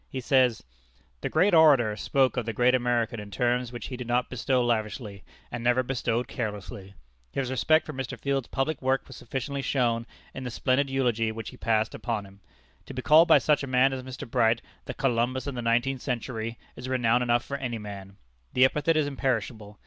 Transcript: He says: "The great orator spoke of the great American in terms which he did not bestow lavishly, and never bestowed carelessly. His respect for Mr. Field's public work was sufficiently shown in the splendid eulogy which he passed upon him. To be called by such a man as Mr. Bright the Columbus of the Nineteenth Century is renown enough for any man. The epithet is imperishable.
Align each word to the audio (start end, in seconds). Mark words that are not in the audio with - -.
He 0.09 0.19
says: 0.19 0.63
"The 1.21 1.29
great 1.29 1.53
orator 1.53 1.95
spoke 1.95 2.35
of 2.35 2.47
the 2.47 2.53
great 2.53 2.73
American 2.73 3.19
in 3.19 3.29
terms 3.29 3.71
which 3.71 3.89
he 3.89 3.97
did 3.97 4.07
not 4.07 4.31
bestow 4.31 4.65
lavishly, 4.65 5.23
and 5.51 5.63
never 5.63 5.83
bestowed 5.83 6.27
carelessly. 6.27 6.95
His 7.31 7.51
respect 7.51 7.85
for 7.85 7.93
Mr. 7.93 8.19
Field's 8.19 8.47
public 8.47 8.81
work 8.81 9.03
was 9.05 9.15
sufficiently 9.15 9.61
shown 9.61 10.07
in 10.33 10.43
the 10.43 10.49
splendid 10.49 10.89
eulogy 10.89 11.31
which 11.31 11.49
he 11.51 11.55
passed 11.57 11.93
upon 11.93 12.25
him. 12.25 12.39
To 12.87 12.95
be 12.95 13.03
called 13.03 13.27
by 13.27 13.37
such 13.37 13.61
a 13.61 13.67
man 13.67 13.93
as 13.93 14.01
Mr. 14.01 14.27
Bright 14.27 14.63
the 14.85 14.95
Columbus 14.95 15.45
of 15.45 15.53
the 15.53 15.61
Nineteenth 15.61 16.01
Century 16.01 16.57
is 16.75 16.89
renown 16.89 17.21
enough 17.21 17.45
for 17.45 17.57
any 17.57 17.77
man. 17.77 18.17
The 18.53 18.65
epithet 18.65 18.97
is 18.97 19.05
imperishable. 19.05 19.77